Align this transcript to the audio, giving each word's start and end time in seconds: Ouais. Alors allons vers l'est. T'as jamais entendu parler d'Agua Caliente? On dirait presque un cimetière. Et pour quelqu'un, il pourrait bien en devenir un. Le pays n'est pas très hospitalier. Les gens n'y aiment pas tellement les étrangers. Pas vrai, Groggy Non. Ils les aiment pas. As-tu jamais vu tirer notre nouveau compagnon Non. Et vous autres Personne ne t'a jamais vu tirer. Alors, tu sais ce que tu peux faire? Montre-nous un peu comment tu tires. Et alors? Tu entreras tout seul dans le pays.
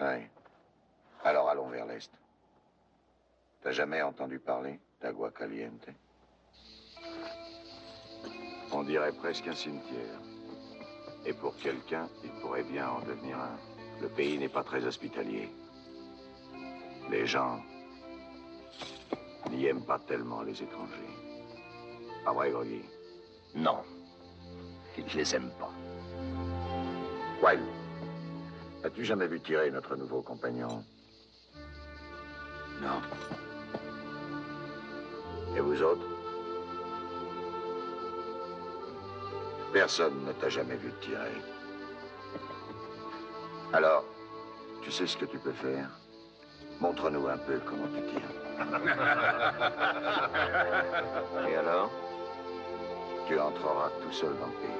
Ouais. 0.00 0.30
Alors 1.24 1.48
allons 1.48 1.68
vers 1.68 1.86
l'est. 1.86 2.10
T'as 3.62 3.72
jamais 3.72 4.02
entendu 4.02 4.38
parler 4.38 4.78
d'Agua 5.00 5.30
Caliente? 5.32 5.88
On 8.72 8.82
dirait 8.84 9.12
presque 9.12 9.48
un 9.48 9.54
cimetière. 9.54 10.20
Et 11.24 11.32
pour 11.32 11.56
quelqu'un, 11.56 12.08
il 12.22 12.30
pourrait 12.40 12.62
bien 12.62 12.88
en 12.88 13.00
devenir 13.00 13.38
un. 13.38 13.58
Le 14.00 14.08
pays 14.08 14.38
n'est 14.38 14.48
pas 14.48 14.62
très 14.62 14.84
hospitalier. 14.84 15.48
Les 17.10 17.26
gens 17.26 17.60
n'y 19.50 19.66
aiment 19.66 19.84
pas 19.84 19.98
tellement 19.98 20.42
les 20.42 20.62
étrangers. 20.62 20.94
Pas 22.24 22.32
vrai, 22.32 22.50
Groggy 22.50 22.84
Non. 23.54 23.82
Ils 24.96 25.16
les 25.16 25.34
aiment 25.34 25.52
pas. 25.58 25.72
As-tu 28.88 29.04
jamais 29.04 29.28
vu 29.28 29.38
tirer 29.40 29.70
notre 29.70 29.94
nouveau 29.96 30.22
compagnon 30.22 30.82
Non. 32.80 33.02
Et 35.54 35.60
vous 35.60 35.82
autres 35.82 36.06
Personne 39.74 40.24
ne 40.24 40.32
t'a 40.32 40.48
jamais 40.48 40.76
vu 40.76 40.90
tirer. 41.02 41.34
Alors, 43.74 44.06
tu 44.80 44.90
sais 44.90 45.06
ce 45.06 45.18
que 45.18 45.26
tu 45.26 45.38
peux 45.38 45.52
faire? 45.52 45.90
Montre-nous 46.80 47.28
un 47.28 47.36
peu 47.36 47.60
comment 47.66 47.88
tu 47.88 48.00
tires. 48.10 48.32
Et 51.46 51.56
alors? 51.56 51.90
Tu 53.26 53.38
entreras 53.38 53.90
tout 54.02 54.12
seul 54.12 54.34
dans 54.38 54.46
le 54.46 54.52
pays. 54.52 54.70